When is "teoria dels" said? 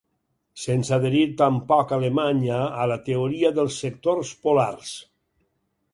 3.11-3.77